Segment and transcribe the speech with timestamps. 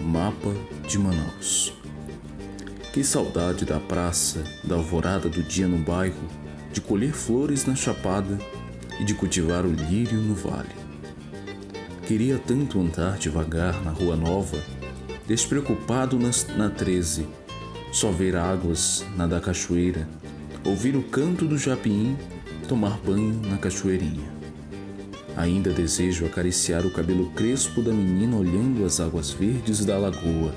[0.00, 0.54] Mapa
[0.88, 1.72] de Manaus.
[2.92, 6.28] Que saudade da praça, da alvorada do dia no bairro,
[6.72, 8.38] de colher flores na chapada
[8.98, 10.83] e de cultivar o lírio no vale.
[12.06, 14.58] Queria tanto andar devagar na rua nova,
[15.26, 17.26] despreocupado na 13,
[17.90, 20.06] só ver águas na da cachoeira,
[20.66, 22.14] ouvir o canto do japim,
[22.68, 24.30] tomar banho na cachoeirinha.
[25.34, 30.54] Ainda desejo acariciar o cabelo crespo da menina olhando as águas verdes da lagoa,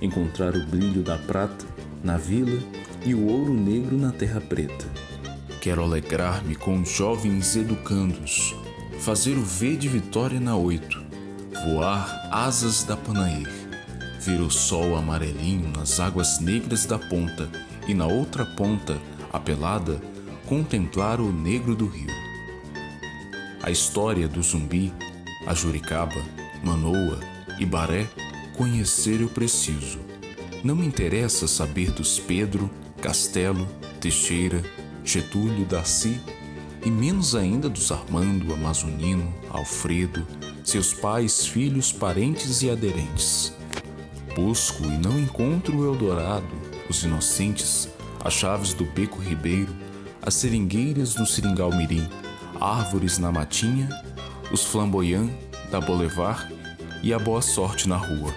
[0.00, 1.66] encontrar o brilho da prata
[2.04, 2.56] na vila
[3.04, 4.86] e o ouro negro na terra preta.
[5.60, 8.54] Quero alegrar-me com os jovens educandos,
[9.00, 11.02] fazer o V de vitória na oito,
[11.64, 13.48] voar asas da Panair,
[14.20, 17.48] ver o sol amarelinho nas águas negras da ponta
[17.86, 18.98] e na outra ponta,
[19.32, 20.00] a pelada,
[20.46, 22.28] contemplar o negro do rio
[23.68, 24.90] a história do Zumbi,
[25.46, 26.24] a Juricaba,
[26.62, 27.20] Manoa
[27.58, 28.06] e Baré,
[28.56, 29.98] conhecer eu preciso.
[30.64, 32.70] Não me interessa saber dos Pedro,
[33.02, 33.68] Castelo,
[34.00, 34.62] Teixeira,
[35.04, 36.18] Getúlio, Darcy
[36.88, 40.26] e menos ainda dos Armando, Amazonino, Alfredo,
[40.64, 43.54] seus pais, filhos, parentes e aderentes.
[44.34, 46.48] Busco e não encontro o Eldorado,
[46.88, 47.90] os inocentes,
[48.24, 49.70] as chaves do Beco Ribeiro,
[50.22, 52.08] as seringueiras no Seringal Mirim,
[52.58, 53.90] árvores na matinha,
[54.50, 55.30] os flamboyant
[55.70, 56.54] da Boulevard
[57.02, 58.32] e a boa sorte na rua.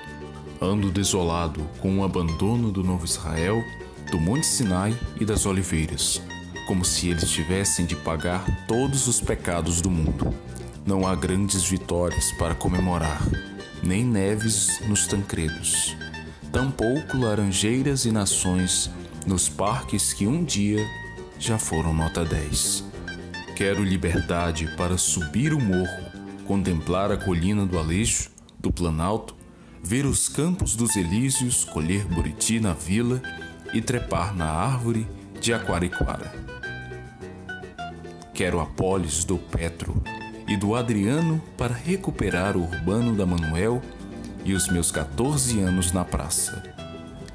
[0.62, 3.64] Ando desolado com o abandono do Novo Israel,
[4.12, 6.22] do Monte Sinai e das Oliveiras,
[6.68, 10.34] como se eles tivessem de pagar todos os pecados do mundo.
[10.86, 13.22] Não há grandes vitórias para comemorar,
[13.84, 15.96] nem neves nos tancredos,
[16.52, 18.90] tampouco laranjeiras e nações
[19.26, 20.86] nos parques que um dia
[21.38, 22.84] já foram nota 10.
[23.56, 26.12] Quero liberdade para subir o morro,
[26.46, 29.36] contemplar a colina do Aleixo, do Planalto,
[29.84, 33.22] ver os campos dos Elísios, colher buriti na vila
[33.74, 35.08] e trepar na árvore
[35.42, 36.32] de Aquariquara.
[38.32, 40.00] Quero a polis do Petro
[40.48, 43.82] e do Adriano para recuperar o urbano da Manuel
[44.46, 46.62] e os meus 14 anos na praça.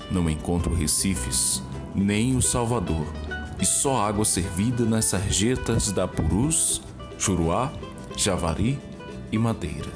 [0.09, 1.61] Não encontro Recifes,
[1.97, 3.09] nem o Salvador
[3.61, 6.81] e só água servida nas sarjetas da Purus,
[7.19, 7.73] Churuá,
[8.17, 8.79] Javari
[9.33, 9.91] e Madeira.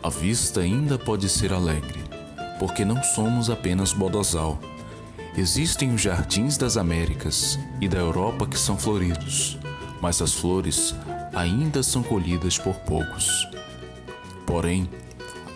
[0.00, 2.04] A vista ainda pode ser alegre,
[2.60, 4.60] porque não somos apenas Bodosal.
[5.38, 9.56] Existem os jardins das Américas e da Europa que são floridos,
[10.02, 10.94] mas as flores
[11.32, 13.48] ainda são colhidas por poucos.
[14.44, 14.90] Porém,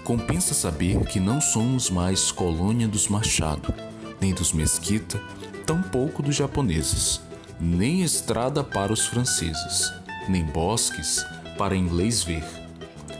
[0.04, 3.75] compensa saber que não somos mais colônia dos Machado,
[4.21, 5.21] nem dos Mesquita,
[5.66, 7.21] tampouco dos japoneses
[7.62, 9.92] nem estrada para os franceses,
[10.28, 11.25] nem bosques
[11.56, 12.44] para inglês ver.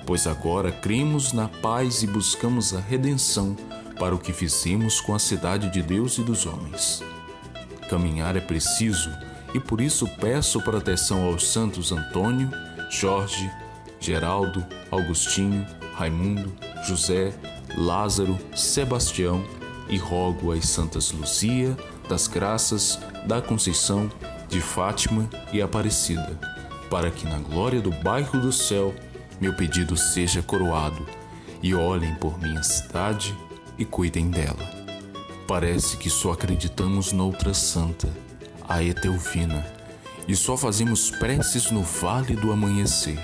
[0.05, 3.56] Pois agora cremos na paz e buscamos a redenção
[3.98, 7.03] para o que fizemos com a cidade de Deus e dos homens.
[7.88, 9.10] Caminhar é preciso
[9.54, 12.50] e por isso peço proteção aos santos Antônio,
[12.91, 13.50] Jorge,
[14.00, 16.53] Geraldo, Augustinho, Raimundo,
[16.86, 17.32] José,
[17.76, 19.44] Lázaro, Sebastião
[19.88, 21.76] e rogo às santas Luzia,
[22.09, 24.10] das Graças, da Conceição,
[24.48, 26.38] de Fátima e Aparecida,
[26.91, 28.94] para que na glória do bairro do céu
[29.41, 31.06] meu pedido seja coroado
[31.62, 33.36] e olhem por minha cidade
[33.78, 34.71] e cuidem dela.
[35.47, 38.09] Parece que só acreditamos noutra santa,
[38.69, 39.66] a Etelvina,
[40.27, 43.19] e só fazemos preces no vale do amanhecer.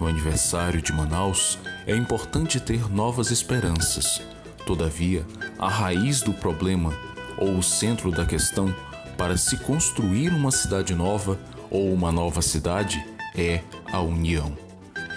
[0.00, 4.20] No aniversário de Manaus, é importante ter novas esperanças.
[4.66, 5.26] Todavia,
[5.58, 6.92] a raiz do problema
[7.36, 8.74] ou o centro da questão
[9.16, 11.38] para se construir uma cidade nova
[11.70, 13.04] ou uma nova cidade
[13.36, 13.60] é
[13.92, 14.63] a união.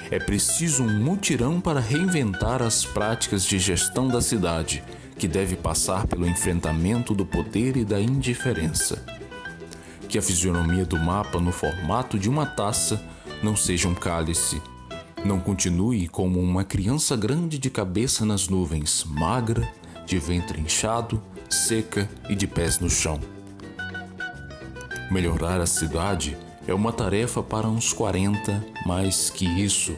[0.10, 4.82] É preciso um mutirão para reinventar as práticas de gestão da cidade,
[5.18, 9.04] que deve passar pelo enfrentamento do poder e da indiferença.
[10.08, 13.04] Que a fisionomia do mapa no formato de uma taça
[13.44, 14.62] não seja um cálice.
[15.26, 19.68] Não continue como uma criança grande de cabeça nas nuvens, magra,
[20.06, 23.20] de ventre inchado, seca e de pés no chão.
[25.12, 29.96] Melhorar a cidade é uma tarefa para uns 40, mais que isso,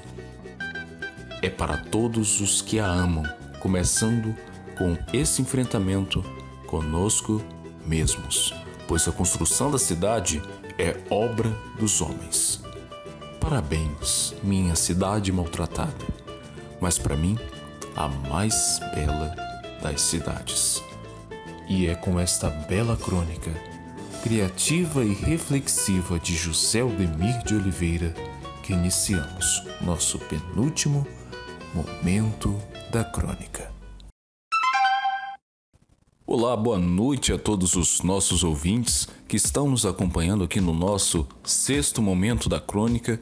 [1.42, 3.24] é para todos os que a amam,
[3.60, 4.36] começando
[4.77, 6.24] com esse enfrentamento
[6.68, 7.42] conosco
[7.86, 8.54] mesmos,
[8.88, 10.42] pois a construção da cidade
[10.77, 11.50] é obra
[11.80, 12.62] dos homens.
[13.39, 16.19] Parabéns, minha cidade maltratada.
[16.80, 17.38] mas para mim,
[17.95, 19.36] a mais bela
[19.81, 20.81] das cidades.
[21.68, 23.51] E é com esta bela crônica,
[24.21, 28.13] criativa e reflexiva de José Aldemir de Oliveira,
[28.62, 31.07] que iniciamos nosso penúltimo
[31.74, 32.56] momento
[32.92, 33.71] da crônica.
[36.27, 41.25] Olá, boa noite a todos os nossos ouvintes que estão nos acompanhando aqui no nosso
[41.44, 43.19] sexto momento da crônica.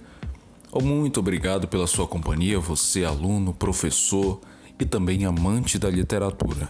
[0.82, 4.42] Muito obrigado pela sua companhia, você, aluno, professor
[4.80, 6.70] e também amante da literatura.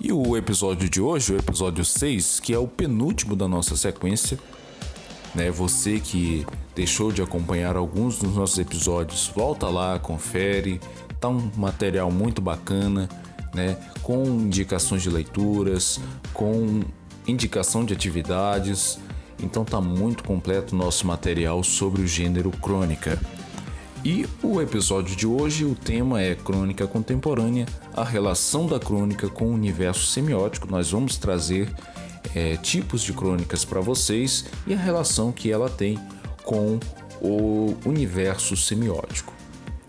[0.00, 4.38] E o episódio de hoje, o episódio 6, que é o penúltimo da nossa sequência,
[5.34, 5.50] né?
[5.50, 10.80] Você que deixou de acompanhar alguns dos nossos episódios, volta lá, confere,
[11.18, 13.08] tá um material muito bacana
[13.54, 15.98] né, com indicações de leituras,
[16.34, 16.82] com
[17.26, 18.98] indicação de atividades.
[19.42, 23.18] Então tá muito completo o nosso material sobre o gênero crônica.
[24.08, 29.46] E o episódio de hoje, o tema é crônica contemporânea, a relação da crônica com
[29.46, 30.70] o universo semiótico.
[30.70, 31.68] Nós vamos trazer
[32.32, 35.98] é, tipos de crônicas para vocês e a relação que ela tem
[36.44, 36.78] com
[37.20, 39.32] o universo semiótico.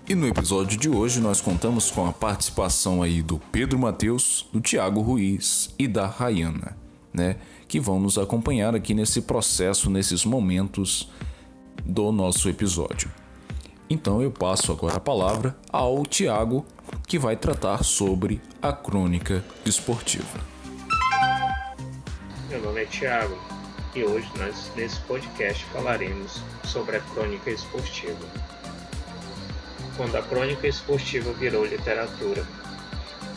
[0.09, 4.59] E no episódio de hoje nós contamos com a participação aí do Pedro Mateus, do
[4.59, 6.75] Tiago Ruiz e da Rayana,
[7.13, 7.35] né,
[7.67, 11.07] que vão nos acompanhar aqui nesse processo, nesses momentos
[11.85, 13.11] do nosso episódio.
[13.89, 16.65] Então eu passo agora a palavra ao Tiago,
[17.07, 20.39] que vai tratar sobre a crônica esportiva.
[22.49, 23.37] Meu nome é Tiago
[23.95, 28.25] e hoje nós nesse podcast falaremos sobre a crônica esportiva
[29.97, 32.45] quando a crônica esportiva virou literatura.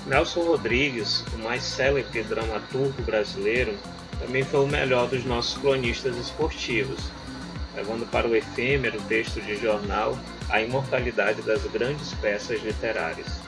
[0.07, 3.75] Nelson Rodrigues, o mais célebre dramaturgo brasileiro,
[4.19, 7.01] também foi o melhor dos nossos cronistas esportivos,
[7.75, 10.19] levando para o efêmero texto de jornal
[10.51, 13.41] a imortalidade das grandes peças literárias.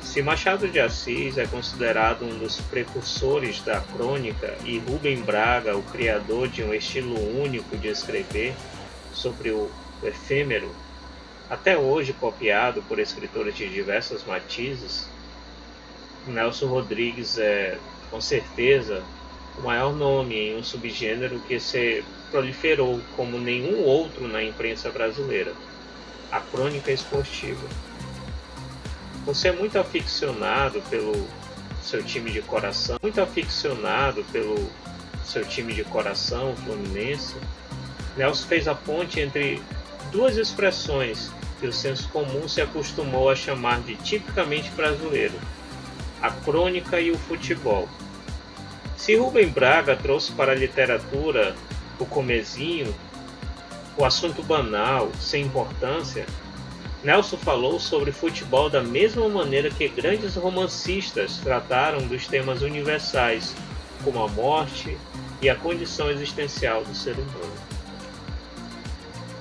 [0.00, 5.82] Se Machado de Assis é considerado um dos precursores da crônica e Rubem Braga o
[5.82, 8.54] criador de um estilo único de escrever
[9.12, 9.70] sobre o
[10.02, 10.70] efêmero,
[11.48, 15.08] até hoje copiado por escritores de diversos matizes,
[16.26, 17.78] Nelson Rodrigues é,
[18.10, 19.02] com certeza,
[19.58, 25.52] o maior nome em um subgênero que se proliferou como nenhum outro na imprensa brasileira,
[26.32, 27.68] a crônica esportiva.
[29.26, 31.28] Você é muito aficionado pelo
[31.82, 34.68] seu time de coração, muito aficionado pelo
[35.24, 37.36] seu time de coração, Fluminense.
[38.16, 39.62] Nelson fez a ponte entre
[40.10, 41.30] duas expressões
[41.60, 45.38] que o senso comum se acostumou a chamar de tipicamente brasileiro:
[46.20, 47.88] a crônica e o futebol.
[48.96, 51.54] Se Rubem Braga trouxe para a literatura
[51.98, 52.94] o comezinho,
[53.96, 56.26] o assunto banal, sem importância,
[57.02, 63.54] Nelson falou sobre futebol da mesma maneira que grandes romancistas trataram dos temas universais,
[64.04, 64.96] como a morte
[65.40, 67.52] e a condição existencial do ser humano.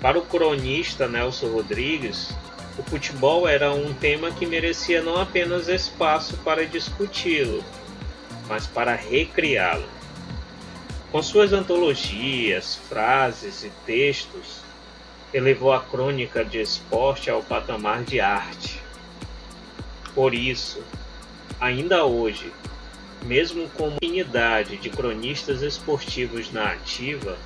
[0.02, 2.34] Para o cronista Nelson Rodrigues,
[2.80, 7.64] o futebol era um tema que merecia não apenas espaço para discuti-lo,
[8.50, 10.01] mas para recriá-lo.
[11.12, 14.62] Com suas antologias, frases e textos,
[15.34, 18.82] elevou a crônica de esporte ao patamar de arte.
[20.16, 20.82] Por isso,
[21.60, 22.54] ainda hoje,
[23.26, 27.38] mesmo com uma infinidade de cronistas esportivos na ativa,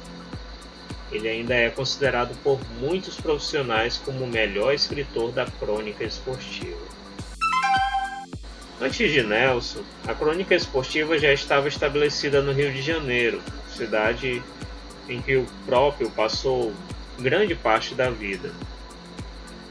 [1.12, 6.95] ele ainda é considerado por muitos profissionais como o melhor escritor da crônica esportiva.
[8.82, 14.44] Antes de Nelson, a crônica esportiva já estava estabelecida no Rio de Janeiro, cidade
[15.08, 16.74] em que o próprio passou
[17.18, 18.52] grande parte da vida.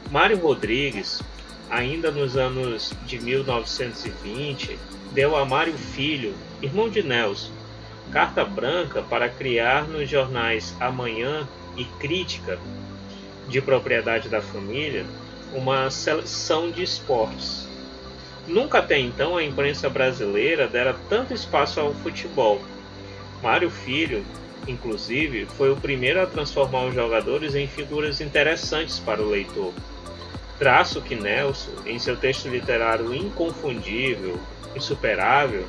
[0.09, 1.21] Mário Rodrigues,
[1.69, 4.79] ainda nos anos de 1920,
[5.13, 7.51] deu a Mário Filho, irmão de Nelson,
[8.11, 11.47] carta branca para criar nos jornais Amanhã
[11.77, 12.57] e Crítica,
[13.47, 15.05] de propriedade da família,
[15.53, 17.74] uma seleção de esportes.
[18.47, 22.61] Nunca até então a imprensa brasileira dera tanto espaço ao futebol.
[23.41, 24.23] Mário Filho,
[24.67, 29.73] inclusive, foi o primeiro a transformar os jogadores em figuras interessantes para o leitor.
[30.59, 34.39] Traço que Nelson, em seu texto literário inconfundível,
[34.75, 35.65] insuperável,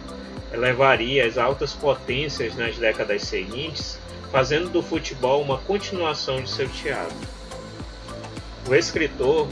[0.53, 3.99] elevaria as altas potências nas décadas seguintes,
[4.31, 7.17] fazendo do futebol uma continuação de seu teatro.
[8.69, 9.49] O escritor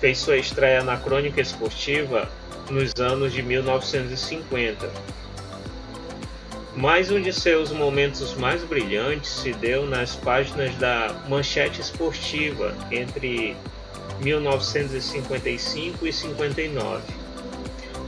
[0.00, 2.28] fez sua estreia na crônica esportiva
[2.70, 4.90] nos anos de 1950.
[6.74, 13.54] Mas um de seus momentos mais brilhantes se deu nas páginas da Manchete Esportiva entre
[14.20, 17.02] 1955 e 59.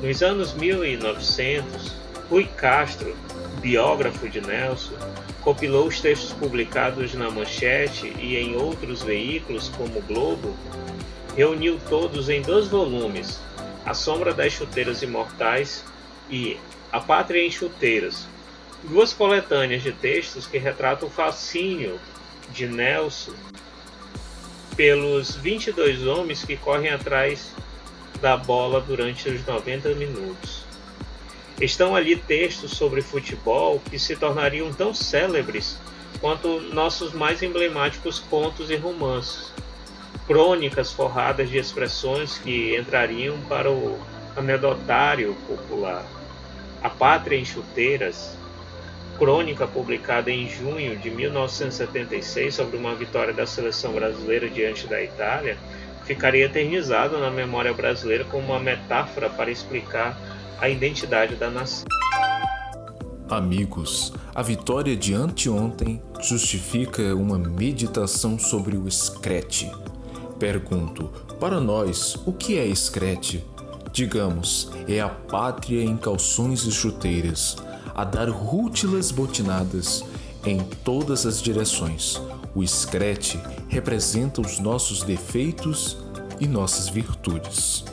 [0.00, 1.92] Nos anos 1900,
[2.30, 3.14] Rui Castro,
[3.60, 4.94] biógrafo de Nelson,
[5.42, 10.56] compilou os textos publicados na Manchete e em outros veículos como o Globo,
[11.36, 13.40] reuniu todos em dois volumes,
[13.84, 15.84] A Sombra das Chuteiras Imortais
[16.30, 16.58] e
[16.90, 18.26] A Pátria em Chuteiras,
[18.82, 22.00] duas coletâneas de textos que retratam o fascínio
[22.50, 23.34] de Nelson
[24.76, 27.52] pelos 22 homens que correm atrás
[28.20, 30.64] da bola durante os 90 minutos.
[31.60, 35.78] Estão ali textos sobre futebol que se tornariam tão célebres
[36.20, 39.52] quanto nossos mais emblemáticos contos e romances.
[40.26, 43.98] Crônicas forradas de expressões que entrariam para o
[44.36, 46.04] anedotário popular.
[46.82, 48.36] A Pátria em Chuteiras,
[49.18, 55.58] crônica publicada em junho de 1976 sobre uma vitória da seleção brasileira diante da Itália,
[56.04, 60.18] ficaria eternizada na memória brasileira como uma metáfora para explicar
[60.60, 61.84] a identidade da nação.
[63.28, 69.70] Amigos, a vitória de anteontem justifica uma meditação sobre o escrete.
[70.38, 73.44] Pergunto, para nós, o que é escrete?
[73.92, 77.56] Digamos, é a pátria em calções e chuteiras,
[77.94, 80.04] a dar rútilas botinadas
[80.44, 82.20] em todas as direções.
[82.54, 85.96] O escrete representa os nossos defeitos
[86.40, 87.84] e nossas virtudes.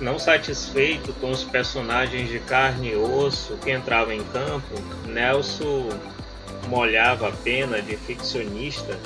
[0.00, 4.74] Não satisfeito com os personagens de carne e osso que entravam em campo,
[5.06, 5.88] Nelson
[6.68, 8.96] molhava a pena de ficcionista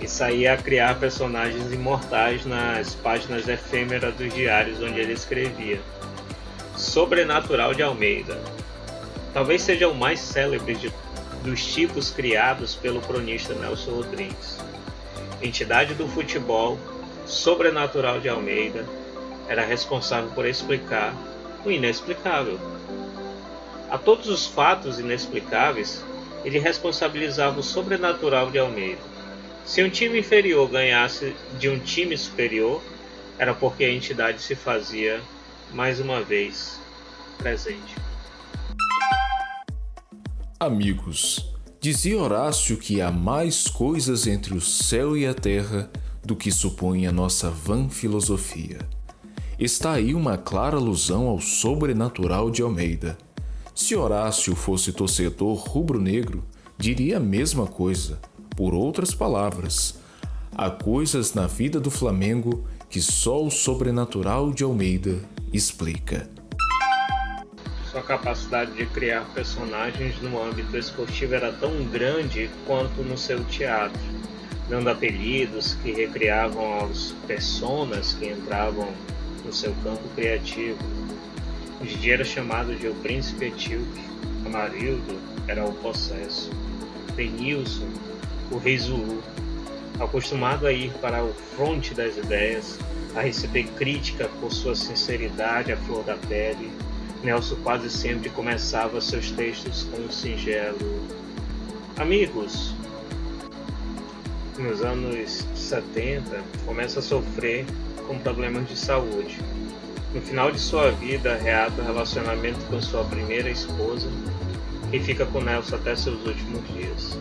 [0.00, 5.80] e saía a criar personagens imortais nas páginas efêmeras dos diários onde ele escrevia.
[6.76, 8.40] Sobrenatural de Almeida.
[9.34, 10.92] Talvez seja o mais célebre de,
[11.42, 14.58] dos tipos criados pelo cronista Nelson Rodrigues.
[15.42, 16.78] Entidade do futebol,
[17.26, 18.84] sobrenatural de Almeida,
[19.48, 21.14] era responsável por explicar
[21.64, 22.58] o inexplicável.
[23.90, 26.04] A todos os fatos inexplicáveis,
[26.44, 29.17] ele responsabilizava o sobrenatural de Almeida.
[29.68, 32.82] Se um time inferior ganhasse de um time superior,
[33.38, 35.20] era porque a entidade se fazia,
[35.74, 36.80] mais uma vez,
[37.36, 37.94] presente.
[40.58, 45.90] Amigos, dizia Horácio que há mais coisas entre o céu e a terra
[46.24, 48.78] do que supõe a nossa vã filosofia.
[49.58, 53.18] Está aí uma clara alusão ao sobrenatural de Almeida.
[53.74, 56.42] Se Horácio fosse torcedor rubro-negro,
[56.78, 58.18] diria a mesma coisa.
[58.58, 60.00] Por outras palavras,
[60.52, 65.14] há coisas na vida do Flamengo que só o sobrenatural de Almeida
[65.52, 66.28] explica.
[67.88, 74.00] Sua capacidade de criar personagens no âmbito esportivo era tão grande quanto no seu teatro,
[74.68, 78.92] dando apelidos que recriavam as personas que entravam
[79.44, 80.80] no seu campo criativo.
[81.84, 84.00] Gigi era chamado de o príncipe etíope,
[84.44, 86.50] Amarildo era o possesso,
[87.14, 87.86] Denilson,
[88.50, 89.22] o rei Zulu.
[90.00, 92.78] Acostumado a ir para o fronte das ideias,
[93.16, 96.70] a receber crítica por sua sinceridade à flor da pele,
[97.22, 100.78] Nelson quase sempre começava seus textos com um singelo
[101.98, 102.76] Amigos.
[104.56, 107.66] Nos anos 70, começa a sofrer
[108.06, 109.36] com problemas de saúde.
[110.14, 114.08] No final de sua vida, reata o relacionamento com sua primeira esposa
[114.92, 117.18] e fica com Nelson até seus últimos dias.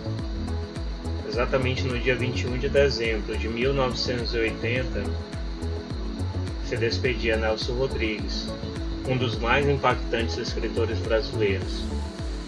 [1.27, 5.03] Exatamente no dia 21 de dezembro de 1980,
[6.65, 8.48] se despedia Nelson Rodrigues,
[9.07, 11.84] um dos mais impactantes escritores brasileiros.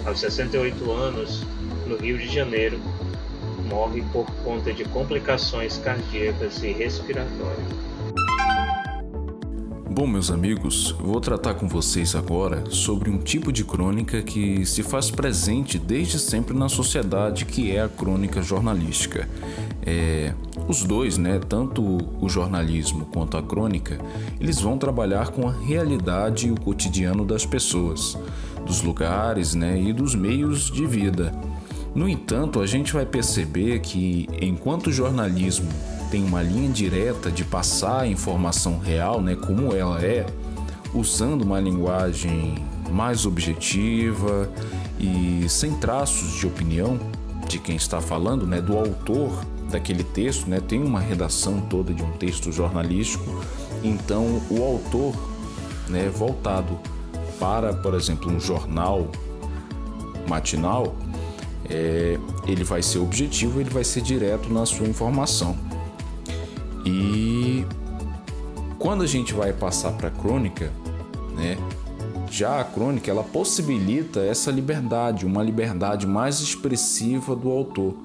[0.05, 1.45] Aos 68 anos,
[1.87, 2.79] no Rio de Janeiro,
[3.69, 7.88] morre por conta de complicações cardíacas e respiratórias.
[9.99, 14.81] Bom, meus amigos, vou tratar com vocês agora sobre um tipo de crônica que se
[14.81, 19.27] faz presente desde sempre na sociedade, que é a crônica jornalística.
[19.85, 20.33] É,
[20.69, 23.99] os dois, né, tanto o jornalismo quanto a crônica,
[24.39, 28.17] eles vão trabalhar com a realidade e o cotidiano das pessoas,
[28.65, 31.35] dos lugares, né, e dos meios de vida.
[31.93, 35.67] No entanto, a gente vai perceber que enquanto o jornalismo
[36.09, 40.25] tem uma linha direta de passar a informação real, né, como ela é,
[40.93, 42.55] usando uma linguagem
[42.91, 44.49] mais objetiva
[44.99, 46.99] e sem traços de opinião
[47.47, 49.31] de quem está falando, né, do autor
[49.71, 53.43] daquele texto, né, tem uma redação toda de um texto jornalístico,
[53.83, 55.15] então o autor,
[55.87, 56.79] né, voltado
[57.39, 59.07] para, por exemplo, um jornal
[60.27, 60.95] matinal,
[61.69, 65.68] é, ele vai ser objetivo, ele vai ser direto na sua informação.
[66.85, 67.65] E
[68.77, 70.71] quando a gente vai passar para a crônica,
[71.35, 71.57] né?
[72.31, 77.95] Já a crônica ela possibilita essa liberdade, uma liberdade mais expressiva do autor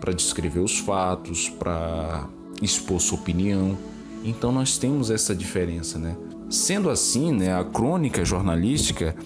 [0.00, 2.28] para descrever os fatos, para
[2.62, 3.76] expor sua opinião.
[4.24, 6.16] Então nós temos essa diferença, né?
[6.48, 9.16] Sendo assim, né, a crônica jornalística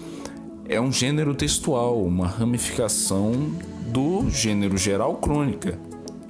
[0.67, 3.33] é um gênero textual, uma ramificação
[3.87, 5.77] do gênero geral crônica,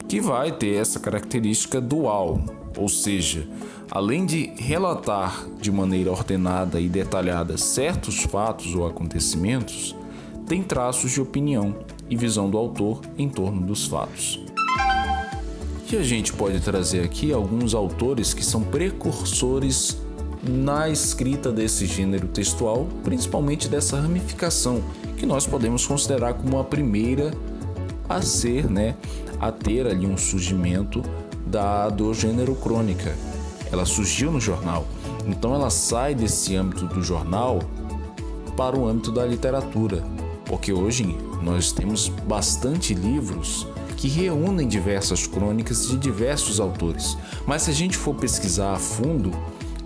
[0.08, 2.42] que vai ter essa característica dual,
[2.78, 3.48] ou seja,
[3.90, 9.96] além de relatar de maneira ordenada e detalhada certos fatos ou acontecimentos,
[10.48, 11.76] tem traços de opinião
[12.10, 14.40] e visão do autor em torno dos fatos.
[15.92, 19.98] E a gente pode trazer aqui alguns autores que são precursores
[20.44, 24.84] na escrita desse gênero textual, principalmente dessa ramificação,
[25.18, 27.34] que nós podemos considerar como a primeira
[28.08, 28.96] a ser, né,
[29.40, 31.04] a ter ali um surgimento
[31.50, 33.16] da do gênero crônica.
[33.72, 34.86] Ela surgiu no jornal,
[35.26, 37.60] então ela sai desse âmbito do jornal
[38.56, 40.04] para o âmbito da literatura,
[40.46, 47.18] porque hoje nós temos bastante livros que reúnem diversas crônicas de diversos autores.
[47.46, 49.32] Mas se a gente for pesquisar a fundo,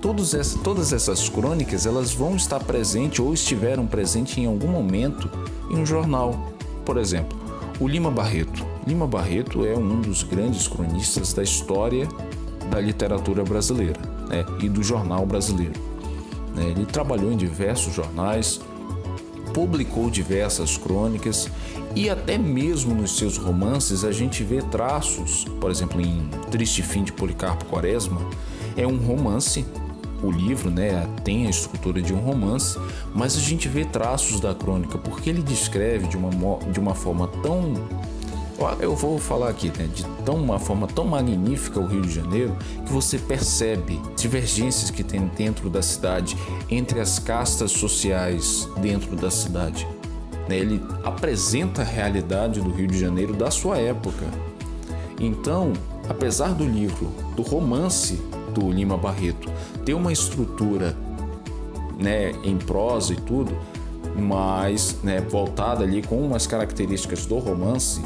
[0.01, 5.29] todas essas crônicas elas vão estar presentes ou estiveram presentes em algum momento
[5.70, 6.53] em um jornal.
[6.86, 7.38] Por exemplo,
[7.79, 8.73] o Lima Barreto.
[8.86, 12.08] Lima Barreto é um dos grandes cronistas da história
[12.70, 15.80] da literatura brasileira né, e do jornal brasileiro.
[16.56, 16.70] Né.
[16.70, 18.60] Ele trabalhou em diversos jornais,
[19.54, 21.50] publicou diversas crônicas
[21.96, 27.04] e até mesmo nos seus romances a gente vê traços, por exemplo, em Triste Fim
[27.04, 28.20] de Policarpo Quaresma,
[28.75, 29.66] é um romance
[30.24, 32.80] o livro né, tem a estrutura de um romance,
[33.13, 36.30] mas a gente vê traços da crônica, porque ele descreve de uma,
[36.72, 37.74] de uma forma tão.
[38.79, 42.55] Eu vou falar aqui, né, de tão, uma forma tão magnífica o Rio de Janeiro
[42.86, 46.37] que você percebe divergências que tem dentro da cidade,
[46.70, 49.87] entre as castas sociais dentro da cidade.
[50.48, 50.57] Né.
[50.57, 54.25] Ele apresenta a realidade do Rio de Janeiro da sua época.
[55.20, 55.74] Então,
[56.07, 58.22] apesar do livro, do romance
[58.53, 59.51] do Lima Barreto
[59.85, 60.96] ter uma estrutura
[61.98, 63.55] né, em prosa e tudo,
[64.16, 68.01] mas né, voltada ali com umas características do romance,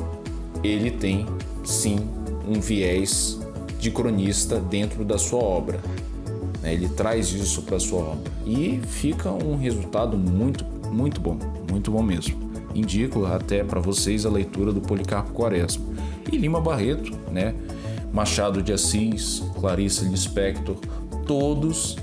[0.64, 1.26] ele tem
[1.64, 2.00] sim
[2.48, 3.40] um viés
[3.80, 5.80] de cronista dentro da sua obra.
[6.62, 11.38] Né, ele traz isso para sua obra e fica um resultado muito, muito bom,
[11.70, 12.48] muito bom mesmo.
[12.74, 15.86] Indico até para vocês a leitura do Policarpo Quaresma
[16.32, 17.56] e Lima Barreto, né?
[18.14, 20.76] Machado de Assis, Clarice Lispector,
[21.26, 21.98] todos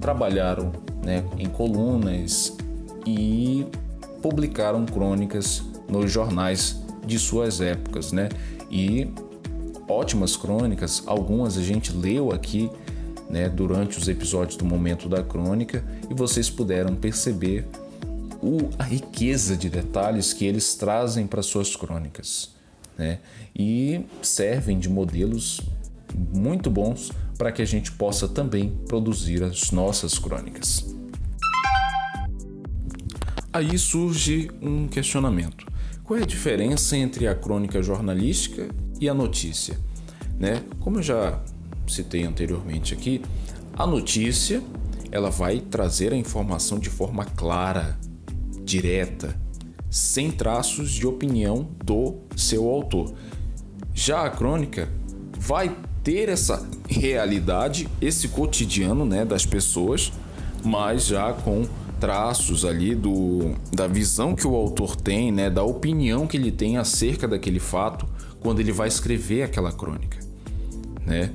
[0.00, 0.72] trabalharam
[1.04, 2.56] né, em colunas
[3.06, 3.66] e
[4.22, 8.28] publicaram crônicas nos jornais de suas épocas, né?
[8.70, 9.08] E
[9.88, 12.70] ótimas crônicas, algumas a gente leu aqui,
[13.28, 17.66] né, durante os episódios do Momento da Crônica e vocês puderam perceber
[18.42, 22.54] o, a riqueza de detalhes que eles trazem para suas crônicas,
[22.96, 23.18] né?
[23.54, 25.60] E servem de modelos
[26.32, 30.84] muito bons para que a gente possa também produzir as nossas crônicas.
[33.52, 35.66] Aí surge um questionamento:
[36.06, 38.68] qual é a diferença entre a crônica jornalística
[39.00, 39.76] e a notícia?
[40.38, 40.62] Né?
[40.78, 41.42] Como eu já
[41.88, 43.20] citei anteriormente aqui,
[43.76, 44.62] a notícia
[45.10, 47.98] ela vai trazer a informação de forma clara,
[48.62, 49.36] direta,
[49.90, 53.12] sem traços de opinião do seu autor.
[53.92, 54.88] Já a crônica
[55.36, 60.12] vai ter essa realidade, esse cotidiano né, das pessoas,
[60.64, 61.66] mas já com
[62.06, 66.76] traços ali do, da visão que o autor tem, né, da opinião que ele tem
[66.76, 68.06] acerca daquele fato
[68.38, 70.16] quando ele vai escrever aquela crônica.
[71.04, 71.32] Né?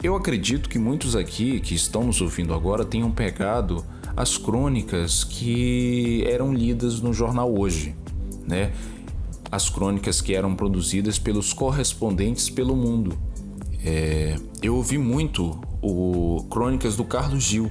[0.00, 3.84] Eu acredito que muitos aqui que estão nos ouvindo agora tenham pegado
[4.16, 7.96] as crônicas que eram lidas no jornal hoje,
[8.46, 8.70] né?
[9.50, 13.18] As crônicas que eram produzidas pelos correspondentes pelo mundo.
[13.84, 17.70] É, eu ouvi muito o Crônicas do Carlos Gil,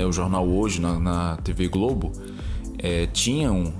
[0.00, 2.10] né, o jornal hoje na, na TV Globo,
[2.78, 3.72] é, tinham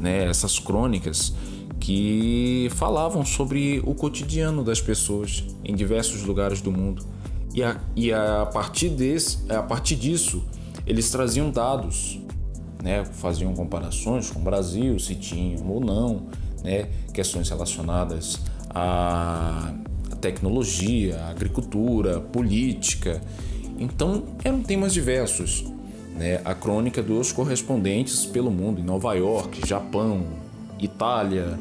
[0.00, 1.34] né, essas crônicas
[1.78, 7.06] que falavam sobre o cotidiano das pessoas em diversos lugares do mundo.
[7.54, 10.42] E a, e a, partir, desse, a partir disso,
[10.86, 12.18] eles traziam dados,
[12.82, 16.26] né, faziam comparações com o Brasil, se tinham ou não,
[16.64, 19.74] né, questões relacionadas a
[20.20, 23.20] tecnologia, agricultura, política.
[23.78, 25.64] Então eram temas diversos.
[26.16, 26.40] Né?
[26.44, 30.26] A crônica dos correspondentes pelo mundo, em Nova York, Japão,
[30.80, 31.58] Itália,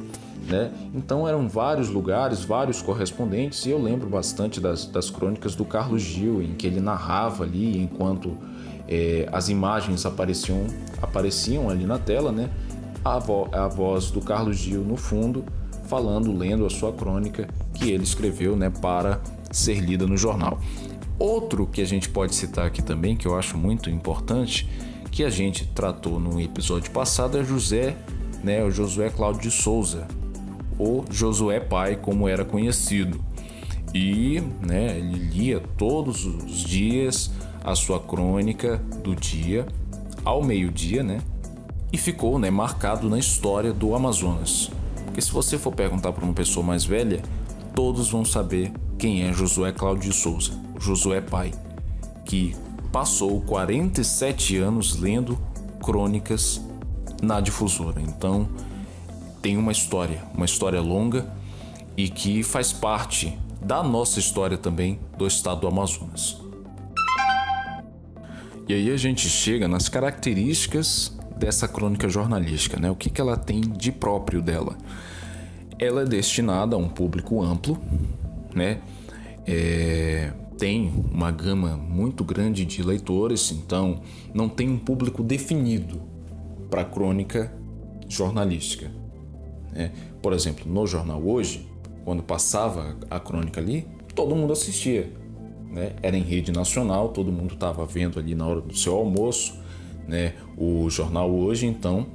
[0.48, 0.72] né?
[0.94, 6.02] Então eram vários lugares, vários correspondentes, e eu lembro bastante das, das crônicas do Carlos
[6.02, 8.38] Gil, em que ele narrava ali enquanto
[8.88, 10.66] é, as imagens apareciam,
[11.02, 12.50] apareciam ali na tela, né?
[13.04, 15.44] A, vo, a voz do Carlos Gil no fundo,
[15.88, 20.60] falando, lendo a sua crônica que ele escreveu né, para ser lida no jornal.
[21.20, 24.70] Outro que a gente pode citar aqui também, que eu acho muito importante,
[25.12, 27.98] que a gente tratou no episódio passado, é José,
[28.44, 30.08] né, o Josué Cláudio de Souza,
[30.78, 33.20] ou Josué Pai, como era conhecido.
[33.94, 37.32] E né, ele lia todos os dias
[37.64, 39.66] a sua crônica do dia
[40.24, 41.20] ao meio-dia, né?
[41.92, 44.70] E ficou né, marcado na história do Amazonas.
[45.06, 47.22] Porque se você for perguntar para uma pessoa mais velha,
[47.74, 51.52] todos vão saber quem é Josué Cláudio de Souza, Josué pai,
[52.26, 52.56] que
[52.92, 55.38] passou 47 anos lendo
[55.82, 56.62] crônicas
[57.22, 58.02] na difusora.
[58.02, 58.48] Então,
[59.42, 61.32] tem uma história, uma história longa
[61.96, 66.42] e que faz parte da nossa história também do estado do Amazonas.
[68.68, 72.92] E aí a gente chega nas características dessa crônica jornalística, né?
[72.92, 74.78] O que, que ela tem de próprio dela?
[75.80, 77.80] Ela é destinada a um público amplo,
[78.54, 78.80] né?
[79.46, 84.02] É, tem uma gama muito grande de leitores, então
[84.34, 86.02] não tem um público definido
[86.70, 87.54] para crônica
[88.10, 88.92] jornalística.
[89.72, 89.92] Né?
[90.22, 91.68] Por exemplo, no jornal hoje,
[92.04, 95.12] quando passava a crônica ali, todo mundo assistia.
[95.72, 95.94] Né?
[96.02, 99.60] Era em rede nacional, todo mundo estava vendo ali na hora do seu almoço
[100.08, 100.34] né?
[100.58, 102.08] o jornal hoje, então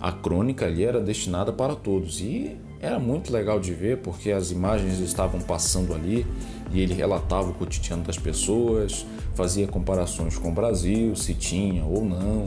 [0.00, 4.50] a crônica ali era destinada para todos e era muito legal de ver porque as
[4.50, 6.26] imagens estavam passando ali
[6.72, 12.04] e ele relatava o cotidiano das pessoas, fazia comparações com o Brasil, se tinha ou
[12.04, 12.44] não,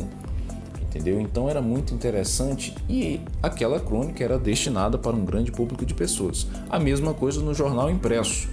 [0.81, 1.19] entendeu?
[1.19, 6.47] Então era muito interessante e aquela crônica era destinada para um grande público de pessoas.
[6.69, 8.47] A mesma coisa no jornal impresso,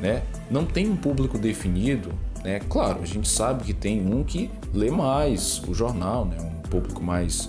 [0.00, 0.22] né?
[0.50, 2.12] Não tem um público definido,
[2.44, 2.60] né?
[2.68, 6.36] Claro, a gente sabe que tem um que lê mais o jornal, né?
[6.40, 7.48] Um público mais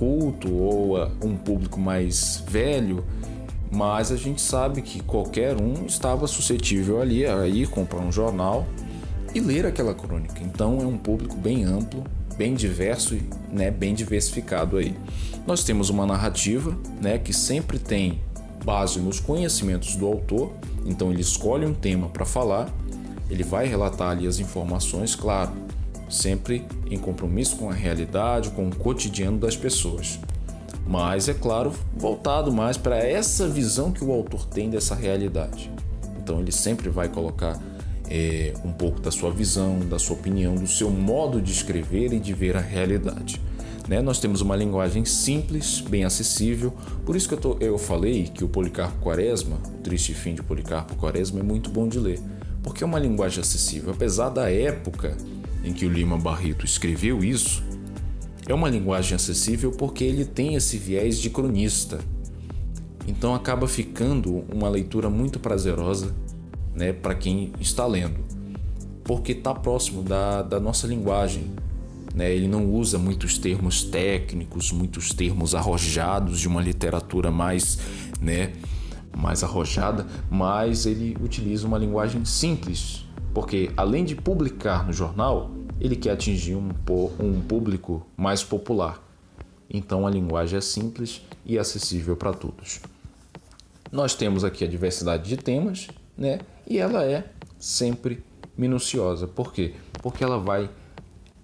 [0.00, 3.04] culto ou uh, um público mais velho,
[3.70, 8.66] mas a gente sabe que qualquer um estava suscetível ali a ir comprar um jornal
[9.34, 10.42] e ler aquela crônica.
[10.42, 12.04] Então é um público bem amplo,
[12.36, 14.96] bem diverso e né, bem diversificado aí.
[15.46, 18.20] Nós temos uma narrativa né, que sempre tem
[18.64, 20.52] base nos conhecimentos do autor,
[20.84, 22.68] então ele escolhe um tema para falar,
[23.30, 25.52] ele vai relatar ali as informações, claro,
[26.08, 30.18] sempre em compromisso com a realidade, com o cotidiano das pessoas.
[30.90, 35.70] Mas, é claro, voltado mais para essa visão que o autor tem dessa realidade.
[36.20, 37.62] Então, ele sempre vai colocar
[38.08, 42.18] é, um pouco da sua visão, da sua opinião, do seu modo de escrever e
[42.18, 43.40] de ver a realidade.
[43.86, 44.02] Né?
[44.02, 46.74] Nós temos uma linguagem simples, bem acessível,
[47.06, 50.42] por isso que eu, tô, eu falei que o Policarpo Quaresma, o Triste Fim de
[50.42, 52.18] Policarpo Quaresma, é muito bom de ler,
[52.64, 53.92] porque é uma linguagem acessível.
[53.92, 55.16] Apesar da época
[55.62, 57.62] em que o Lima Barreto escreveu isso,
[58.50, 62.00] é uma linguagem acessível porque ele tem esse viés de cronista.
[63.06, 66.14] Então acaba ficando uma leitura muito prazerosa
[66.74, 68.18] né, para quem está lendo,
[69.04, 71.50] porque está próximo da, da nossa linguagem.
[72.14, 72.32] Né?
[72.32, 77.78] Ele não usa muitos termos técnicos, muitos termos arrojados de uma literatura mais,
[78.20, 78.52] né,
[79.16, 85.96] mais arrojada, mas ele utiliza uma linguagem simples, porque além de publicar no jornal, ele
[85.96, 86.70] quer atingir um,
[87.18, 89.02] um público mais popular.
[89.68, 92.80] Então a linguagem é simples e acessível para todos.
[93.90, 96.40] Nós temos aqui a diversidade de temas, né?
[96.68, 97.24] E ela é
[97.58, 98.22] sempre
[98.56, 99.26] minuciosa.
[99.26, 99.74] Por quê?
[100.02, 100.70] Porque ela vai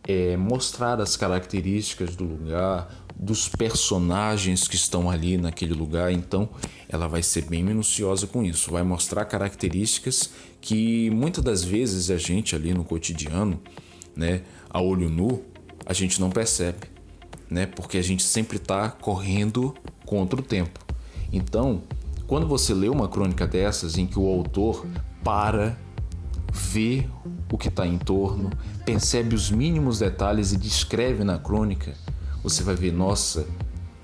[0.06, 6.12] é, mostrar as características do lugar, dos personagens que estão ali naquele lugar.
[6.12, 6.48] Então,
[6.88, 8.70] ela vai ser bem minuciosa com isso.
[8.70, 13.60] Vai mostrar características que muitas das vezes a gente ali no cotidiano,
[14.16, 15.42] né, a olho nu,
[15.84, 16.88] a gente não percebe,
[17.48, 17.66] né?
[17.66, 19.74] Porque a gente sempre está correndo
[20.04, 20.80] contra o tempo.
[21.32, 21.82] Então,
[22.26, 24.84] quando você lê uma crônica dessas em que o autor
[25.22, 25.78] para,
[26.52, 27.06] vê
[27.52, 28.50] o que está em torno,
[28.84, 31.94] percebe os mínimos detalhes e descreve na crônica,
[32.42, 33.46] você vai ver, nossa,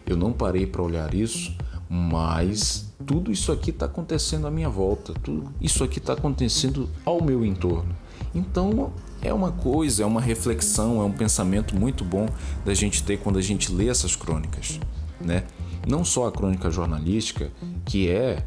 [0.07, 1.57] eu não parei para olhar isso,
[1.89, 7.23] mas tudo isso aqui está acontecendo à minha volta, tudo isso aqui está acontecendo ao
[7.23, 7.95] meu entorno.
[8.35, 8.93] Então
[9.23, 12.27] é uma coisa, é uma reflexão, é um pensamento muito bom
[12.65, 14.81] da gente ter quando a gente lê essas crônicas,
[15.21, 15.45] né?
[15.87, 17.51] Não só a crônica jornalística,
[17.85, 18.45] que é,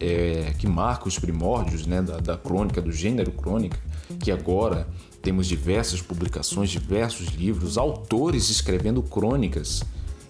[0.00, 3.78] é que marca os primórdios né, da, da crônica, do gênero crônica,
[4.20, 4.88] que agora
[5.22, 9.82] temos diversas publicações, diversos livros, autores escrevendo crônicas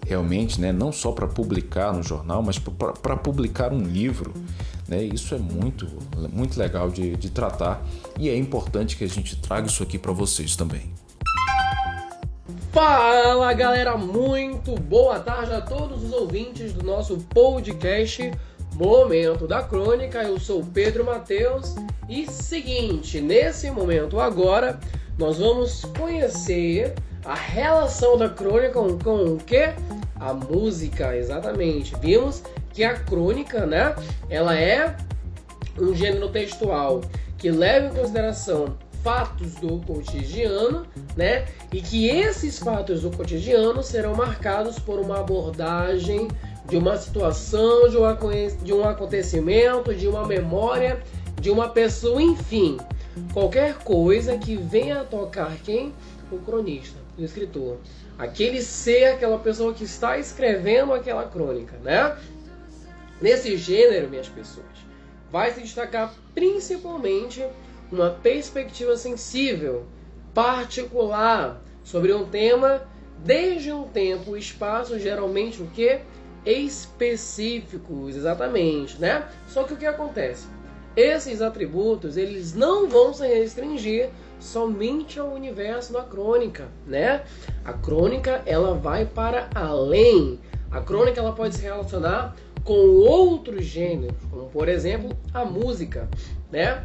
[0.07, 4.33] realmente, né, não só para publicar no jornal, mas para publicar um livro.
[4.89, 5.03] Né?
[5.03, 5.87] Isso é muito,
[6.33, 7.87] muito legal de, de tratar
[8.19, 10.91] e é importante que a gente traga isso aqui para vocês também.
[12.73, 18.31] Fala galera, muito boa tarde a todos os ouvintes do nosso podcast
[18.75, 20.23] Momento da Crônica.
[20.23, 21.75] Eu sou Pedro Mateus
[22.09, 24.79] e seguinte, nesse momento agora
[25.19, 29.75] nós vamos conhecer a relação da crônica com, com o que?
[30.19, 31.95] A música, exatamente.
[32.01, 32.43] Vimos
[32.79, 33.93] que a crônica, né,
[34.31, 34.97] ela é
[35.81, 37.01] um gênero textual
[37.37, 40.87] que leva em consideração fatos do cotidiano,
[41.17, 41.47] né?
[41.73, 46.29] E que esses fatos do cotidiano serão marcados por uma abordagem
[46.69, 48.17] de uma situação, de, uma,
[48.63, 51.03] de um acontecimento, de uma memória,
[51.41, 52.77] de uma pessoa, enfim,
[53.33, 55.93] qualquer coisa que venha a tocar quem?
[56.31, 57.79] O cronista, o escritor.
[58.17, 62.17] Aquele ser, aquela pessoa que está escrevendo aquela crônica, né?
[63.21, 64.67] Nesse gênero, minhas pessoas,
[65.31, 67.45] vai se destacar principalmente
[67.91, 69.87] uma perspectiva sensível,
[70.33, 72.83] particular, sobre um tema
[73.25, 76.01] desde um tempo espaço, geralmente o que?
[76.45, 79.27] Específicos, exatamente, né?
[79.49, 80.47] Só que o que acontece?
[80.95, 87.25] Esses atributos, eles não vão se restringir somente ao universo da crônica, né?
[87.65, 90.39] A crônica, ela vai para além.
[90.71, 96.09] A crônica, ela pode se relacionar com outros gêneros, como por exemplo, a música,
[96.51, 96.85] né?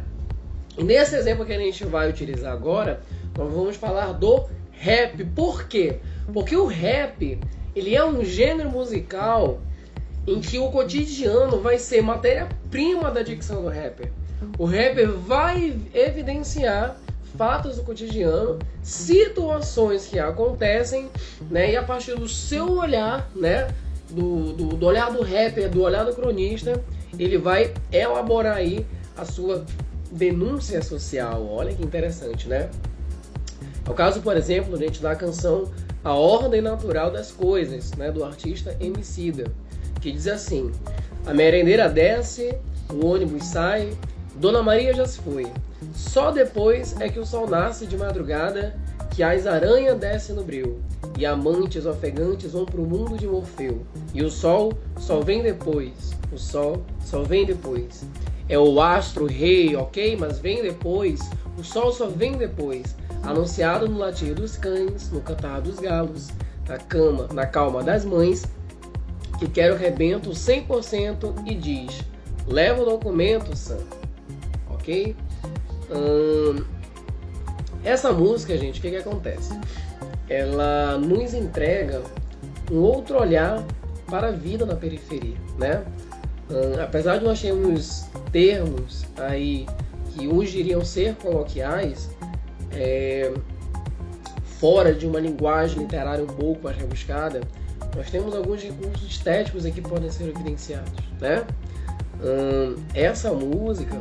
[0.76, 3.00] Nesse exemplo que a gente vai utilizar agora,
[3.36, 5.24] nós vamos falar do rap.
[5.26, 5.98] Por quê?
[6.32, 7.38] Porque o rap,
[7.76, 9.60] ele é um gênero musical
[10.26, 14.10] em que o cotidiano vai ser matéria-prima da dicção do rapper.
[14.58, 16.96] O rapper vai evidenciar
[17.36, 21.10] fatos do cotidiano, situações que acontecem,
[21.50, 21.72] né?
[21.72, 23.68] E a partir do seu olhar, né?
[24.14, 26.80] Do, do, do olhar do rapper, do olhar do cronista,
[27.18, 29.64] ele vai elaborar aí a sua
[30.10, 31.46] denúncia social.
[31.50, 32.70] Olha que interessante, né?
[33.86, 35.70] É o caso, por exemplo, gente da canção
[36.02, 39.44] A Ordem Natural das Coisas, né, do artista Emicida,
[40.00, 40.70] que diz assim:
[41.26, 42.56] A merendeira desce,
[42.90, 43.92] o ônibus sai,
[44.36, 45.46] Dona Maria já se foi.
[45.94, 48.74] Só depois é que o sol nasce de madrugada,
[49.14, 50.80] que as aranhas descem no breu,
[51.18, 53.82] e amantes ofegantes vão pro mundo de Morfeu.
[54.12, 58.04] E o sol só vem depois, o sol só vem depois
[58.48, 60.16] é o astro rei, ok?
[60.16, 61.20] Mas vem depois,
[61.58, 66.28] o sol só vem depois, anunciado no latir dos cães, no cantar dos galos,
[66.68, 68.44] na cama, na calma das mães,
[69.38, 72.00] que quer o rebento 100% e diz:
[72.46, 73.80] leva o documento, Sam,
[74.68, 75.16] ok?
[75.90, 76.64] Hum,
[77.84, 79.52] essa música, gente, o que, que acontece?
[80.28, 82.02] Ela nos entrega
[82.70, 83.62] um outro olhar
[84.06, 85.84] para a vida na periferia, né?
[86.50, 89.66] Hum, apesar de nós termos termos aí
[90.12, 92.10] que hoje iriam ser coloquiais,
[92.72, 93.32] é,
[94.58, 97.40] fora de uma linguagem literária um pouco mais rebuscada,
[97.94, 101.44] nós temos alguns recursos estéticos aqui que podem ser evidenciados, né?
[102.22, 104.00] Hum, essa música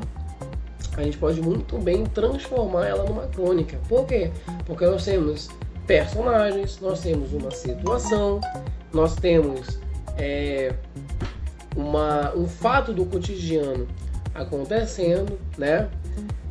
[0.95, 3.77] a gente pode muito bem transformar ela numa crônica.
[3.89, 4.31] Por quê?
[4.65, 5.49] Porque nós temos
[5.87, 8.39] personagens, nós temos uma situação,
[8.93, 9.79] nós temos
[10.17, 10.73] é,
[11.75, 13.87] uma, um fato do cotidiano
[14.33, 15.89] acontecendo, né?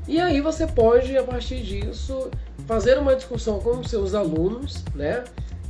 [0.06, 2.28] E aí você pode, a partir disso,
[2.66, 5.22] fazer uma discussão com seus alunos, né?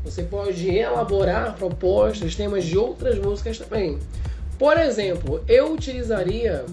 [0.05, 3.99] Você pode elaborar propostas, temas de outras músicas também.
[4.59, 6.65] Por exemplo, eu utilizaria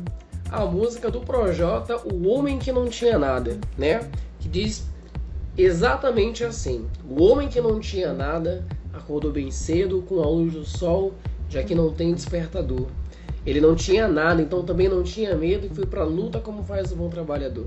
[0.52, 4.10] a música do Projota, O Homem que Não Tinha Nada, né?
[4.40, 4.88] Que diz
[5.58, 10.66] exatamente assim: O homem que não tinha nada acordou bem cedo com a luz do
[10.66, 11.14] sol
[11.50, 12.88] já que não tem despertador.
[13.46, 16.92] Ele não tinha nada, então também não tinha medo e foi para luta como faz
[16.92, 17.66] o bom trabalhador.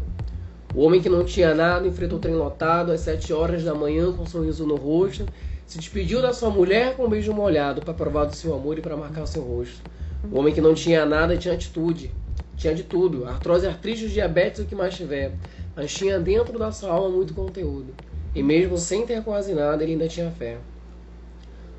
[0.75, 4.13] O homem que não tinha nada enfrentou o trem lotado às sete horas da manhã
[4.13, 5.27] com um sorriso no rosto,
[5.67, 8.83] se despediu da sua mulher com um beijo molhado para provar do seu amor e
[8.83, 9.83] para marcar o seu rosto.
[10.31, 12.13] O homem que não tinha nada tinha atitude,
[12.57, 15.33] tinha de tudo, artrose, artrite, diabetes, o que mais tiver,
[15.75, 17.95] mas tinha dentro da sua alma muito conteúdo.
[18.35, 20.59] E mesmo sem ter quase nada, ele ainda tinha fé.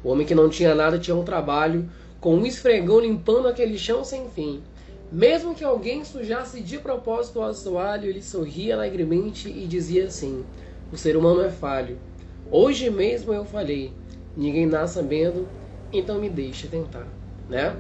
[0.03, 4.03] O homem que não tinha nada tinha um trabalho, com um esfregão limpando aquele chão
[4.03, 4.61] sem fim.
[5.11, 10.43] Mesmo que alguém sujasse de propósito o assoalho, ele sorria alegremente e dizia assim:
[10.91, 11.97] O ser humano é falho.
[12.51, 13.93] Hoje mesmo eu falei:
[14.35, 15.47] Ninguém nasce sabendo,
[15.91, 17.07] então me deixe tentar,
[17.47, 17.75] né?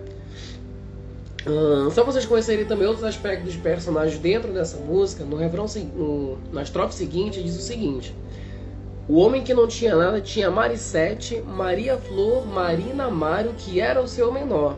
[1.45, 6.37] Hum, só vocês conhecerem também outros aspectos dos personagens dentro dessa música, no refrão no,
[6.53, 8.15] na estrofe seguinte diz o seguinte:
[9.09, 14.07] O homem que não tinha nada tinha Maricete, Maria Flor, Marina Mário, que era o
[14.07, 14.77] seu menor.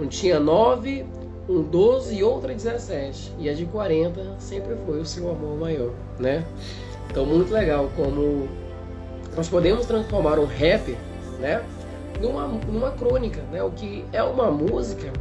[0.00, 1.04] Um tinha nove,
[1.46, 3.30] um doze e outra dezessete.
[3.38, 6.42] E a de 40 sempre foi o seu amor maior, né?
[7.10, 8.48] Então muito legal como
[9.36, 10.96] nós podemos transformar um rap,
[11.38, 11.62] né?
[12.20, 13.62] Numa, numa crônica, né?
[13.62, 15.12] O que é uma música,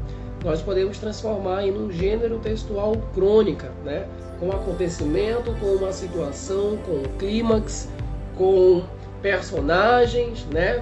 [0.48, 4.08] nós podemos transformar em um gênero textual crônica, né?
[4.40, 7.90] Com acontecimento, com uma situação, com um clímax,
[8.38, 8.82] com
[9.22, 10.82] personagens, né?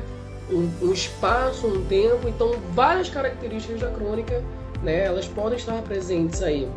[0.51, 4.43] Um, um, espaço, um tempo, então várias características da crônica,
[4.83, 5.05] né?
[5.05, 6.69] Elas podem estar presentes aí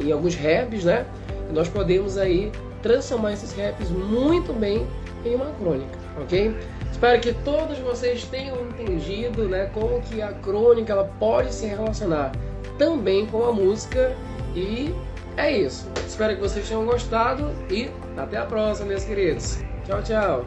[0.00, 1.04] em alguns raps, né?
[1.50, 2.50] E nós podemos aí
[2.82, 4.86] transformar esses raps muito bem
[5.26, 6.56] em uma crônica, ok?
[6.98, 9.66] Espero que todos vocês tenham entendido, né?
[9.66, 12.32] Como que a crônica ela pode se relacionar
[12.76, 14.16] também com a música
[14.52, 14.92] e
[15.36, 15.88] é isso.
[16.04, 19.58] Espero que vocês tenham gostado e até a próxima, meus queridos.
[19.86, 20.44] Tchau, tchau.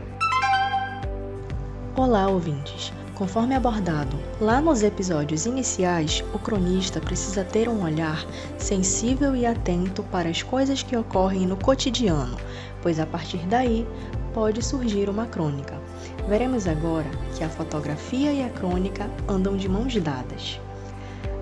[1.96, 2.92] Olá, ouvintes.
[3.16, 8.26] Conforme abordado lá nos episódios iniciais, o cronista precisa ter um olhar
[8.58, 12.36] sensível e atento para as coisas que ocorrem no cotidiano,
[12.82, 13.88] pois a partir daí
[14.34, 15.81] pode surgir uma crônica.
[16.28, 20.60] Veremos agora que a fotografia e a crônica andam de mãos dadas.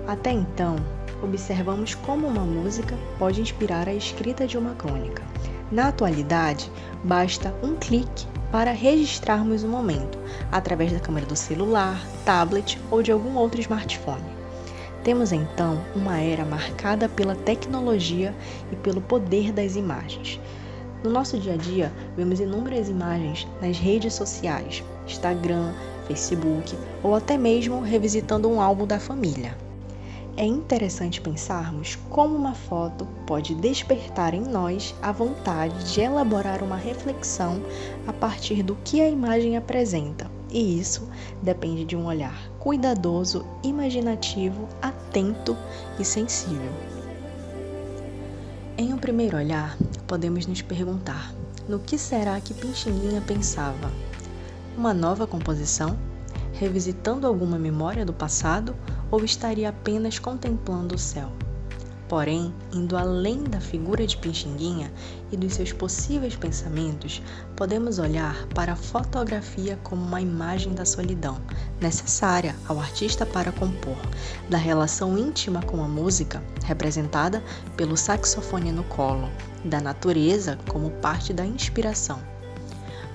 [0.06, 0.76] Até então,
[1.22, 5.22] observamos como uma música pode inspirar a escrita de uma crônica.
[5.70, 6.70] Na atualidade,
[7.04, 10.18] basta um clique para registrarmos o um momento,
[10.50, 14.24] através da câmera do celular, tablet ou de algum outro smartphone.
[15.04, 18.34] Temos então uma era marcada pela tecnologia
[18.72, 20.40] e pelo poder das imagens.
[21.02, 25.72] No nosso dia a dia, vemos inúmeras imagens nas redes sociais, Instagram,
[26.06, 29.56] Facebook ou até mesmo revisitando um álbum da família.
[30.36, 36.76] É interessante pensarmos como uma foto pode despertar em nós a vontade de elaborar uma
[36.76, 37.62] reflexão
[38.06, 41.08] a partir do que a imagem apresenta, e isso
[41.42, 45.56] depende de um olhar cuidadoso, imaginativo, atento
[45.98, 46.89] e sensível.
[48.80, 51.34] Em um primeiro olhar, podemos nos perguntar:
[51.68, 53.92] no que será que Pixinguinha pensava?
[54.74, 55.98] Uma nova composição?
[56.54, 58.74] Revisitando alguma memória do passado
[59.10, 61.30] ou estaria apenas contemplando o céu.
[62.10, 64.92] Porém, indo além da figura de Pixinguinha
[65.30, 67.22] e dos seus possíveis pensamentos,
[67.54, 71.40] podemos olhar para a fotografia como uma imagem da solidão,
[71.80, 73.96] necessária ao artista para compor,
[74.48, 77.44] da relação íntima com a música, representada
[77.76, 79.30] pelo saxofone no colo,
[79.64, 82.18] da natureza como parte da inspiração.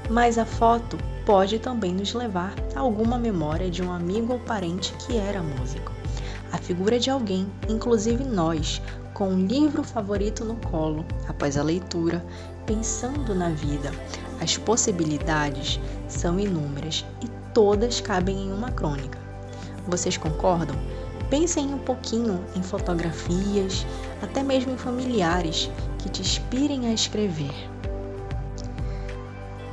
[0.09, 4.93] Mas a foto pode também nos levar a alguma memória de um amigo ou parente
[4.99, 5.91] que era músico.
[6.55, 8.81] A figura de alguém, inclusive nós,
[9.13, 12.25] com um livro favorito no colo, após a leitura,
[12.65, 13.91] pensando na vida.
[14.39, 19.19] As possibilidades são inúmeras e todas cabem em uma crônica.
[19.85, 20.77] Vocês concordam?
[21.29, 23.85] Pensem um pouquinho em fotografias,
[24.21, 27.53] até mesmo em familiares que te inspirem a escrever.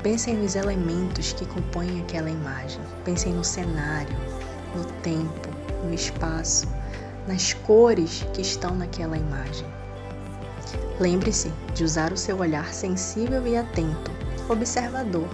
[0.03, 2.81] Pensem nos elementos que compõem aquela imagem.
[3.05, 4.16] Pensem no cenário,
[4.75, 5.52] no tempo,
[5.83, 6.66] no espaço,
[7.27, 9.66] nas cores que estão naquela imagem.
[11.01, 14.11] Lembre-se de usar o seu olhar sensível e atento,
[14.49, 15.29] observador.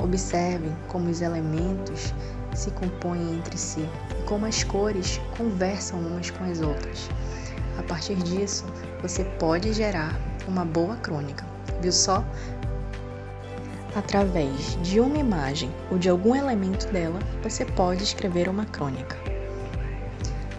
[0.00, 2.12] Observem como os elementos
[2.54, 7.08] se compõem entre si e como as cores conversam umas com as outras.
[7.78, 8.64] A partir disso,
[9.00, 11.44] você pode gerar uma boa crônica.
[11.80, 12.24] Viu só?
[13.98, 19.16] Através de uma imagem ou de algum elemento dela, você pode escrever uma crônica.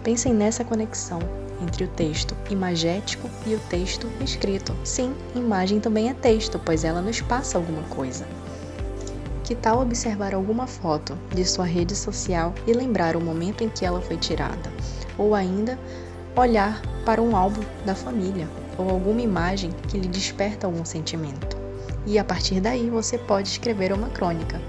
[0.04, 1.20] Pensem nessa conexão
[1.62, 4.76] entre o texto imagético e o texto escrito.
[4.84, 8.26] Sim, imagem também é texto, pois ela nos passa alguma coisa.
[9.42, 13.86] Que tal observar alguma foto de sua rede social e lembrar o momento em que
[13.86, 14.70] ela foi tirada?
[15.16, 15.78] Ou ainda,
[16.36, 21.59] olhar para um álbum da família ou alguma imagem que lhe desperta algum sentimento
[22.06, 24.60] e a partir daí você pode escrever uma crônica.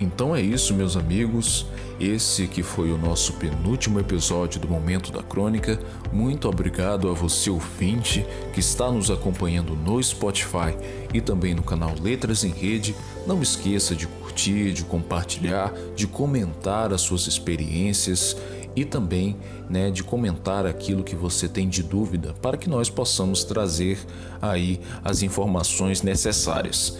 [0.00, 1.66] Então é isso, meus amigos.
[2.00, 5.78] Esse que foi o nosso penúltimo episódio do Momento da Crônica.
[6.10, 10.74] Muito obrigado a você, ouvinte, que está nos acompanhando no Spotify
[11.12, 12.96] e também no canal Letras em Rede.
[13.26, 18.34] Não esqueça de curtir, de compartilhar, de comentar as suas experiências
[18.74, 19.36] e também
[19.68, 23.98] né, de comentar aquilo que você tem de dúvida para que nós possamos trazer
[24.40, 26.98] aí as informações necessárias.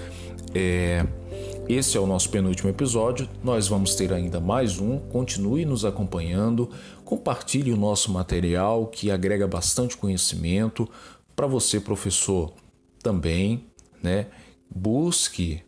[0.55, 1.07] É,
[1.69, 3.29] Esse é o nosso penúltimo episódio.
[3.43, 4.99] Nós vamos ter ainda mais um.
[4.99, 6.71] Continue nos acompanhando.
[7.05, 10.89] Compartilhe o nosso material que agrega bastante conhecimento
[11.37, 12.53] para você, professor.
[13.03, 13.67] Também,
[14.03, 14.27] né?
[14.69, 15.63] Busque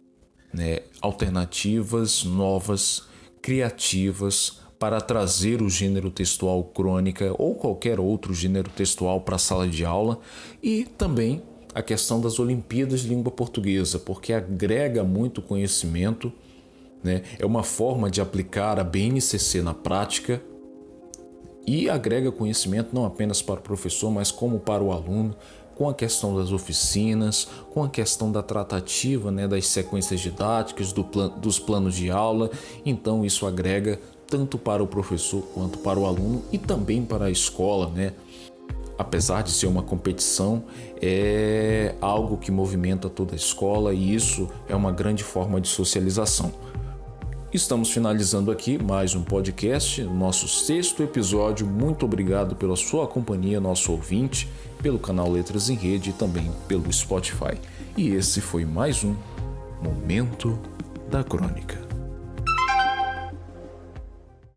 [0.53, 3.05] né, alternativas novas,
[3.41, 9.69] criativas para trazer o gênero textual crônica ou qualquer outro gênero textual para a sala
[9.69, 10.19] de aula
[10.61, 11.41] e também
[11.73, 16.33] a questão das Olimpíadas de Língua Portuguesa, porque agrega muito conhecimento,
[17.01, 17.23] né?
[17.39, 20.43] é uma forma de aplicar a BNCC na prática
[21.65, 25.37] e agrega conhecimento não apenas para o professor, mas como para o aluno,
[25.77, 31.05] com a questão das oficinas, com a questão da tratativa né, das sequências didáticas, do
[31.05, 32.51] plan dos planos de aula.
[32.85, 33.99] Então, isso agrega
[34.33, 38.15] tanto para o professor quanto para o aluno e também para a escola, né?
[38.97, 40.65] apesar de ser uma competição,
[41.01, 46.51] é algo que movimenta toda a escola e isso é uma grande forma de socialização.
[47.53, 51.67] Estamos finalizando aqui mais um podcast, nosso sexto episódio.
[51.67, 54.49] Muito obrigado pela sua companhia, nosso ouvinte,
[54.83, 57.59] pelo canal Letras em Rede e também pelo Spotify.
[57.99, 59.15] E esse foi mais um
[59.83, 60.59] Momento
[61.11, 61.92] da Crônica.